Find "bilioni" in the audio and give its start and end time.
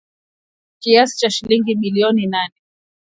1.75-2.27